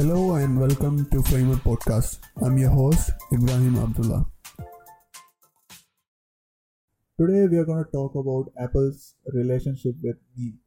Hello 0.00 0.36
and 0.36 0.58
welcome 0.58 1.04
to 1.10 1.22
Framer 1.24 1.56
Podcast. 1.56 2.20
I'm 2.42 2.56
your 2.56 2.70
host, 2.70 3.10
Ibrahim 3.34 3.76
Abdullah. 3.76 4.24
Today 7.18 7.46
we 7.46 7.58
are 7.58 7.66
going 7.66 7.84
to 7.84 7.90
talk 7.90 8.14
about 8.14 8.50
Apple's 8.58 9.16
relationship 9.34 9.96
with 10.02 10.16
meme. 10.38 10.58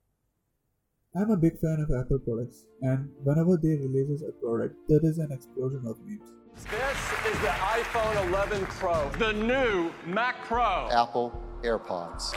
I'm 1.16 1.32
a 1.32 1.38
big 1.38 1.60
fan 1.60 1.80
of 1.80 1.90
Apple 2.00 2.20
products, 2.20 2.66
and 2.84 3.10
whenever 3.24 3.58
they 3.58 3.70
releases 3.70 4.22
a 4.22 4.34
product, 4.34 4.76
there 4.88 5.00
is 5.02 5.18
an 5.18 5.32
explosion 5.32 5.82
of 5.88 5.98
memes. 6.06 6.30
This 6.54 7.34
is 7.34 7.42
the 7.42 7.48
iPhone 7.48 8.28
11 8.28 8.68
Pro, 8.68 9.10
the 9.18 9.34
new 9.34 9.92
Mac 10.06 10.46
Pro. 10.46 10.90
Apple 10.92 11.34
AirPods. 11.64 12.36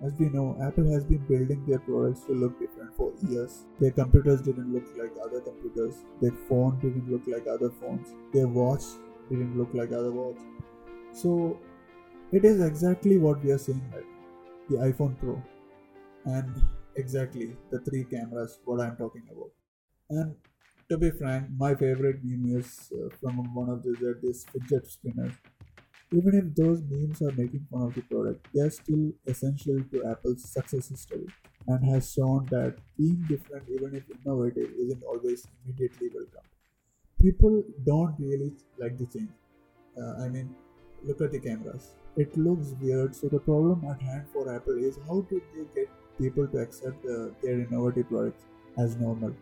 As 0.00 0.12
we 0.18 0.28
know, 0.28 0.56
Apple 0.62 0.90
has 0.92 1.04
been 1.04 1.26
building 1.26 1.64
their 1.66 1.80
products 1.80 2.20
to 2.26 2.32
look 2.32 2.58
different 2.60 2.94
for 2.96 3.12
years. 3.28 3.64
Their 3.80 3.90
computers 3.90 4.40
didn't 4.40 4.72
look 4.72 4.84
like 4.96 5.12
other 5.24 5.40
computers, 5.40 6.04
their 6.20 6.36
phone 6.48 6.78
didn't 6.80 7.10
look 7.10 7.22
like 7.26 7.48
other 7.48 7.70
phones, 7.70 8.14
their 8.32 8.46
watch 8.46 8.84
didn't 9.28 9.58
look 9.58 9.74
like 9.74 9.90
other 9.90 10.12
watch. 10.12 10.36
So 11.12 11.58
it 12.30 12.44
is 12.44 12.60
exactly 12.60 13.18
what 13.18 13.42
we 13.42 13.50
are 13.50 13.58
seeing 13.58 13.82
right 13.92 14.04
the 14.68 14.76
iPhone 14.76 15.18
Pro. 15.18 15.42
And 16.24 16.62
exactly 16.96 17.56
the 17.70 17.80
three 17.80 18.04
cameras 18.04 18.60
what 18.64 18.80
I'm 18.80 18.96
talking 18.96 19.22
about. 19.32 19.50
And 20.10 20.36
to 20.90 20.98
be 20.98 21.10
frank, 21.10 21.48
my 21.56 21.74
favorite 21.74 22.20
meme 22.22 22.58
is 22.58 22.92
uh, 22.92 23.08
from 23.20 23.54
one 23.54 23.70
of 23.70 23.82
the 23.82 23.96
that 24.00 24.20
is 24.22 24.44
fidget 24.52 24.86
spinners 24.86 25.32
even 26.10 26.34
if 26.34 26.54
those 26.54 26.82
memes 26.90 27.20
are 27.22 27.32
making 27.32 27.66
fun 27.70 27.82
of 27.82 27.94
the 27.94 28.02
product, 28.02 28.46
they 28.54 28.60
are 28.60 28.70
still 28.70 29.12
essential 29.26 29.78
to 29.92 30.04
Apple's 30.10 30.44
success 30.44 30.88
history 30.88 31.26
and 31.66 31.84
has 31.84 32.12
shown 32.12 32.46
that 32.50 32.76
being 32.96 33.24
different, 33.28 33.68
even 33.68 33.94
if 33.94 34.04
innovative, 34.10 34.70
isn't 34.78 35.02
always 35.02 35.46
immediately 35.64 36.08
welcome. 36.14 36.48
People 37.20 37.62
don't 37.84 38.14
really 38.18 38.52
like 38.78 38.96
the 38.96 39.06
change. 39.06 39.30
Uh, 40.00 40.24
I 40.24 40.28
mean, 40.28 40.54
look 41.04 41.20
at 41.20 41.32
the 41.32 41.40
cameras. 41.40 41.94
It 42.16 42.36
looks 42.36 42.74
weird, 42.80 43.14
so 43.14 43.28
the 43.28 43.40
problem 43.40 43.84
at 43.84 44.00
hand 44.00 44.24
for 44.32 44.54
Apple 44.54 44.78
is 44.78 44.98
how 45.06 45.20
do 45.28 45.42
they 45.54 45.80
get 45.80 45.90
people 46.18 46.46
to 46.48 46.58
accept 46.58 47.04
uh, 47.04 47.28
their 47.42 47.60
innovative 47.60 48.08
products 48.08 48.44
as 48.78 48.96
normal? 48.96 49.34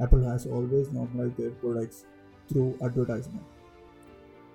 Apple 0.00 0.22
has 0.24 0.46
always 0.46 0.90
normalized 0.90 1.36
their 1.36 1.50
products 1.50 2.04
through 2.48 2.78
advertisement. 2.82 3.44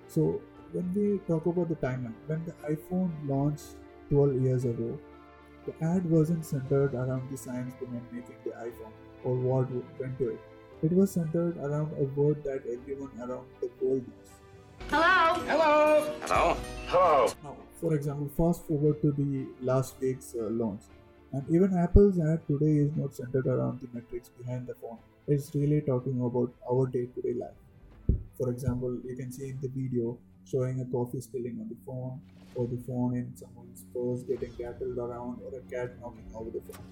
So 0.08 0.40
when 0.72 0.92
we 0.94 1.18
talk 1.28 1.46
about 1.46 1.68
the 1.68 1.76
timeline, 1.76 2.14
when 2.26 2.44
the 2.46 2.52
iPhone 2.74 3.10
launched 3.28 3.76
12 4.08 4.42
years 4.42 4.64
ago, 4.64 4.98
the 5.66 5.84
ad 5.84 6.08
wasn't 6.10 6.44
centered 6.44 6.94
around 6.94 7.30
the 7.30 7.36
science 7.36 7.74
behind 7.78 8.02
making 8.10 8.36
the 8.44 8.50
iPhone 8.50 8.92
or 9.22 9.34
what 9.36 9.68
went 10.00 10.18
to 10.18 10.30
it. 10.30 10.40
It 10.82 10.92
was 10.92 11.12
centered 11.12 11.58
around 11.58 11.92
a 11.98 12.04
word 12.20 12.42
that 12.44 12.62
everyone 12.66 13.10
around 13.20 13.46
the 13.60 13.70
world 13.80 14.02
knows. 14.08 14.30
Hello. 14.88 15.42
Hello. 15.46 16.14
Hello. 16.22 16.56
Hello. 16.86 17.32
Now, 17.44 17.56
for 17.80 17.94
example, 17.94 18.30
fast 18.36 18.66
forward 18.66 19.00
to 19.02 19.12
the 19.12 19.46
last 19.60 19.94
week's 20.00 20.34
uh, 20.34 20.48
launch, 20.50 20.82
and 21.32 21.44
even 21.50 21.76
Apple's 21.78 22.18
ad 22.18 22.46
today 22.46 22.78
is 22.86 22.96
not 22.96 23.14
centered 23.14 23.46
around 23.46 23.80
the 23.80 23.88
metrics 23.92 24.30
behind 24.30 24.66
the 24.66 24.74
phone. 24.74 24.98
It's 25.28 25.54
really 25.54 25.82
talking 25.82 26.20
about 26.20 26.52
our 26.68 26.86
day-to-day 26.86 27.34
life. 27.34 28.18
For 28.36 28.50
example, 28.50 28.98
you 29.04 29.14
can 29.14 29.30
see 29.30 29.50
in 29.50 29.58
the 29.62 29.68
video 29.68 30.18
showing 30.44 30.80
a 30.80 30.84
coffee 30.86 31.20
spilling 31.20 31.58
on 31.60 31.68
the 31.68 31.76
phone, 31.86 32.20
or 32.54 32.66
the 32.66 32.82
phone 32.86 33.14
in 33.16 33.34
someone's 33.36 33.84
purse 33.94 34.22
getting 34.22 34.52
rattled 34.58 34.98
around, 34.98 35.40
or 35.44 35.58
a 35.58 35.62
cat 35.70 35.98
knocking 36.00 36.30
over 36.34 36.50
the 36.50 36.60
phone. 36.60 36.84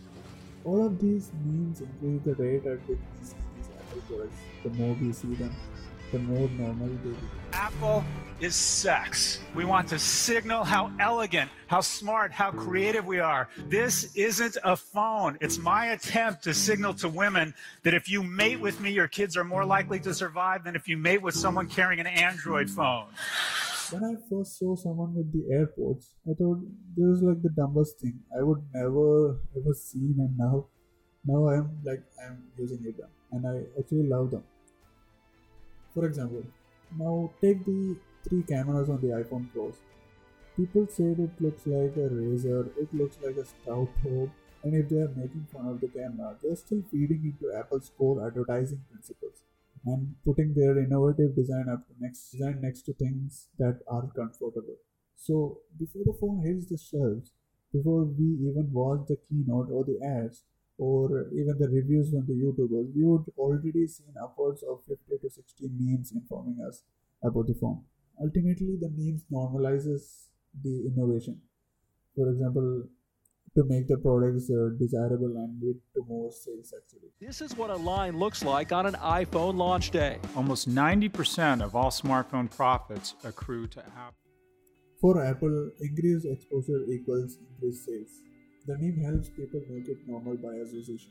All 0.64 0.86
of 0.86 0.98
these 0.98 1.30
means 1.44 1.80
increase 1.80 2.22
the 2.24 2.34
rate 2.34 2.66
at 2.66 2.78
which 2.88 2.98
these 3.18 3.34
Apple 3.78 4.02
products. 4.08 4.38
The 4.62 4.70
more 4.70 4.94
we 5.00 5.12
see 5.12 5.34
them, 5.34 5.54
the 6.12 6.18
more 6.18 6.48
normal 6.50 6.88
they 6.88 7.10
become. 7.10 7.30
Apple 7.52 8.04
is 8.40 8.54
sex. 8.56 9.38
We 9.54 9.64
want 9.64 9.88
to 9.88 9.98
signal 9.98 10.64
how 10.64 10.90
elegant, 10.98 11.50
how 11.66 11.80
smart, 11.80 12.32
how 12.32 12.50
creative 12.50 13.06
we 13.06 13.20
are. 13.20 13.48
This 13.68 14.14
isn't 14.14 14.56
a 14.64 14.76
phone. 14.76 15.36
It's 15.40 15.58
my 15.58 15.86
attempt 15.92 16.42
to 16.44 16.54
signal 16.54 16.94
to 16.94 17.08
women 17.08 17.54
that 17.82 17.94
if 17.94 18.08
you 18.08 18.22
mate 18.22 18.60
with 18.60 18.80
me, 18.80 18.90
your 18.90 19.08
kids 19.08 19.36
are 19.36 19.44
more 19.44 19.64
likely 19.64 20.00
to 20.00 20.14
survive 20.14 20.64
than 20.64 20.74
if 20.74 20.88
you 20.88 20.96
mate 20.96 21.22
with 21.22 21.34
someone 21.34 21.68
carrying 21.68 22.00
an 22.00 22.06
Android 22.06 22.70
phone. 22.70 23.06
When 23.90 24.04
I 24.04 24.14
first 24.28 24.58
saw 24.58 24.76
someone 24.76 25.14
with 25.14 25.32
the 25.32 25.44
AirPods, 25.52 26.06
I 26.28 26.34
thought 26.34 26.60
this 26.96 27.04
was 27.04 27.22
like 27.22 27.42
the 27.42 27.50
dumbest 27.50 27.98
thing 27.98 28.20
I 28.38 28.42
would 28.42 28.62
never 28.72 29.40
ever 29.56 29.74
seen, 29.74 30.14
and 30.18 30.38
now, 30.38 30.66
now 31.24 31.48
I'm 31.48 31.78
like 31.84 32.04
I'm 32.24 32.44
using 32.56 32.84
it, 32.86 32.94
and 33.32 33.46
I 33.46 33.64
actually 33.78 34.08
love 34.08 34.30
them. 34.30 34.44
For 35.94 36.06
example, 36.06 36.44
now 36.98 37.30
take 37.40 37.64
the 37.64 37.96
three 38.28 38.42
cameras 38.42 38.88
on 38.88 39.00
the 39.00 39.08
iPhone 39.08 39.52
Pros. 39.52 39.74
People 40.56 40.86
said 40.88 41.18
it 41.18 41.40
looks 41.40 41.66
like 41.66 41.96
a 41.96 42.08
razor, 42.08 42.68
it 42.78 42.92
looks 42.92 43.16
like 43.22 43.36
a 43.36 43.44
stout 43.44 43.88
hope, 44.02 44.30
and 44.62 44.74
if 44.74 44.88
they 44.88 44.96
are 44.96 45.12
making 45.16 45.46
fun 45.52 45.66
of 45.66 45.80
the 45.80 45.88
camera, 45.88 46.36
they're 46.42 46.56
still 46.56 46.82
feeding 46.90 47.22
into 47.24 47.56
Apple's 47.56 47.90
core 47.96 48.26
advertising 48.26 48.82
principles 48.90 49.42
and 49.86 50.14
putting 50.24 50.52
their 50.54 50.78
innovative 50.78 51.34
design 51.34 51.68
up 51.68 51.82
next 51.98 52.30
design 52.30 52.60
next 52.60 52.82
to 52.82 52.92
things 52.92 53.48
that 53.58 53.80
are 53.88 54.06
comfortable. 54.14 54.76
So 55.16 55.60
before 55.78 56.02
the 56.04 56.16
phone 56.20 56.42
hits 56.44 56.66
the 56.66 56.78
shelves, 56.78 57.32
before 57.72 58.04
we 58.04 58.24
even 58.48 58.70
watch 58.72 59.06
the 59.08 59.16
keynote 59.28 59.70
or 59.70 59.84
the 59.84 59.98
ads, 60.04 60.42
or 60.80 61.28
even 61.32 61.58
the 61.58 61.68
reviews 61.68 62.08
from 62.08 62.24
the 62.26 62.32
YouTubers, 62.32 62.88
we 62.96 63.04
would 63.04 63.26
already 63.36 63.86
seen 63.86 64.14
upwards 64.22 64.62
of 64.62 64.80
50 64.88 65.18
to 65.20 65.28
60 65.28 65.68
memes 65.78 66.12
informing 66.12 66.58
us 66.66 66.84
about 67.22 67.46
the 67.46 67.54
phone. 67.54 67.82
Ultimately, 68.18 68.78
the 68.80 68.88
memes 68.88 69.22
normalizes 69.30 70.28
the 70.64 70.86
innovation. 70.88 71.38
For 72.16 72.30
example, 72.30 72.84
to 73.56 73.64
make 73.64 73.88
the 73.88 73.98
products 73.98 74.48
uh, 74.50 74.70
desirable 74.78 75.36
and 75.36 75.60
lead 75.60 75.76
to 75.94 76.04
more 76.08 76.30
sales 76.32 76.72
actually. 76.76 77.10
This 77.20 77.40
is 77.40 77.56
what 77.56 77.68
a 77.68 77.76
line 77.76 78.18
looks 78.18 78.42
like 78.44 78.72
on 78.72 78.86
an 78.86 78.94
iPhone 78.94 79.56
launch 79.56 79.90
day. 79.90 80.18
Almost 80.36 80.70
90% 80.70 81.60
of 81.60 81.74
all 81.74 81.90
smartphone 81.90 82.48
profits 82.48 83.16
accrue 83.24 83.66
to 83.68 83.80
Apple. 83.80 84.14
For 85.00 85.24
Apple, 85.24 85.70
increased 85.80 86.26
exposure 86.26 86.84
equals 86.88 87.38
increased 87.50 87.86
sales. 87.86 88.20
The 88.66 88.76
meme 88.76 89.02
helps 89.02 89.30
people 89.30 89.62
make 89.70 89.88
it 89.88 90.06
normal 90.06 90.36
by 90.36 90.54
association. 90.56 91.10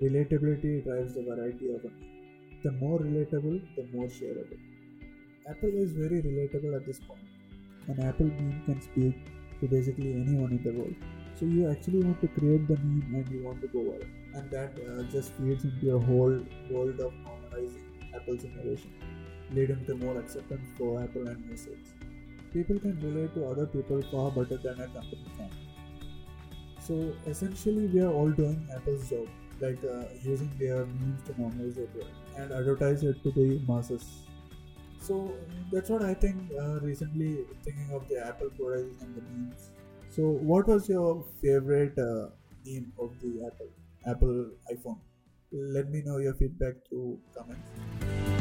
Relatability 0.00 0.84
drives 0.84 1.14
the 1.14 1.22
variety 1.22 1.74
of 1.74 1.84
a 1.84 1.88
meme. 1.88 2.60
The 2.62 2.72
more 2.72 3.00
relatable, 3.00 3.60
the 3.76 3.86
more 3.92 4.06
shareable. 4.06 4.60
Apple 5.50 5.70
is 5.74 5.92
very 5.92 6.22
relatable 6.22 6.76
at 6.76 6.86
this 6.86 7.00
point. 7.00 7.20
An 7.88 8.02
Apple 8.04 8.26
meme 8.26 8.62
can 8.66 8.80
speak 8.80 9.16
to 9.60 9.66
basically 9.66 10.12
anyone 10.12 10.52
in 10.52 10.62
the 10.62 10.78
world. 10.78 10.94
So 11.34 11.44
you 11.44 11.68
actually 11.70 12.02
want 12.04 12.20
to 12.20 12.28
create 12.28 12.68
the 12.68 12.76
meme 12.76 13.14
and 13.14 13.28
you 13.30 13.42
want 13.44 13.60
to 13.62 13.68
go 13.68 13.80
viral. 13.80 14.08
And 14.34 14.50
that 14.50 14.72
uh, 14.88 15.02
just 15.10 15.32
feeds 15.32 15.64
into 15.64 15.96
a 15.96 15.98
whole 15.98 16.38
world 16.70 17.00
of 17.00 17.12
normalizing 17.26 18.14
Apple's 18.14 18.44
innovation, 18.44 18.92
leading 19.52 19.84
to 19.86 19.96
more 19.96 20.18
acceptance 20.18 20.68
for 20.78 21.02
Apple 21.02 21.26
and 21.26 21.46
more 21.46 21.56
sales. 21.56 21.94
People 22.52 22.78
can 22.78 22.98
relate 23.00 23.34
to 23.34 23.44
other 23.46 23.66
people 23.66 24.02
far 24.10 24.30
better 24.30 24.56
than 24.56 24.80
a 24.80 24.86
company 24.86 25.26
can. 25.36 25.50
So 26.86 27.12
essentially, 27.26 27.86
we 27.86 28.00
are 28.00 28.12
all 28.12 28.30
doing 28.30 28.68
Apple's 28.74 29.10
job, 29.10 29.26
like 29.60 29.78
uh, 29.84 30.04
using 30.22 30.50
their 30.58 30.86
memes 30.86 31.22
to 31.24 31.32
normalize 31.32 31.74
their 31.74 31.88
and 32.36 32.52
advertise 32.52 33.02
it 33.02 33.22
to 33.24 33.32
the 33.32 33.60
masses. 33.66 34.04
So 35.00 35.32
that's 35.72 35.90
what 35.90 36.02
I 36.02 36.14
think. 36.14 36.36
Uh, 36.52 36.78
recently, 36.80 37.44
thinking 37.64 37.90
of 37.92 38.08
the 38.08 38.24
Apple 38.26 38.50
products 38.50 39.02
and 39.02 39.16
the 39.16 39.22
memes. 39.22 39.70
So, 40.10 40.28
what 40.52 40.68
was 40.68 40.88
your 40.88 41.24
favorite 41.42 41.98
uh, 41.98 42.28
meme 42.64 42.92
of 42.98 43.18
the 43.20 43.32
Apple 43.50 43.68
Apple 44.06 44.50
iPhone? 44.72 44.98
Let 45.52 45.90
me 45.90 46.02
know 46.04 46.18
your 46.18 46.34
feedback 46.34 46.74
through 46.88 47.18
comments. 47.36 48.35